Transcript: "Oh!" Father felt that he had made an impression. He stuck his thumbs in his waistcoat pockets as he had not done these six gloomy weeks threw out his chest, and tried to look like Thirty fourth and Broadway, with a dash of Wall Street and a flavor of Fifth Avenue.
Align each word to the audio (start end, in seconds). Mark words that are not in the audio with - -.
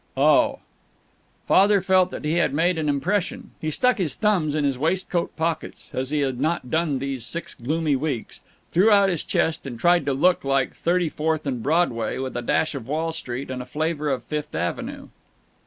"Oh!" 0.17 0.61
Father 1.47 1.79
felt 1.79 2.09
that 2.09 2.25
he 2.25 2.33
had 2.37 2.55
made 2.55 2.79
an 2.79 2.89
impression. 2.89 3.51
He 3.61 3.69
stuck 3.69 3.99
his 3.99 4.15
thumbs 4.15 4.55
in 4.55 4.63
his 4.63 4.75
waistcoat 4.79 5.35
pockets 5.35 5.91
as 5.93 6.09
he 6.09 6.21
had 6.21 6.39
not 6.39 6.71
done 6.71 6.97
these 6.97 7.23
six 7.23 7.53
gloomy 7.53 7.95
weeks 7.95 8.41
threw 8.71 8.89
out 8.89 9.09
his 9.09 9.23
chest, 9.23 9.67
and 9.67 9.79
tried 9.79 10.07
to 10.07 10.13
look 10.13 10.43
like 10.43 10.75
Thirty 10.75 11.07
fourth 11.07 11.45
and 11.45 11.61
Broadway, 11.61 12.17
with 12.17 12.35
a 12.35 12.41
dash 12.41 12.73
of 12.73 12.87
Wall 12.87 13.11
Street 13.11 13.51
and 13.51 13.61
a 13.61 13.65
flavor 13.67 14.09
of 14.09 14.23
Fifth 14.23 14.55
Avenue. 14.55 15.09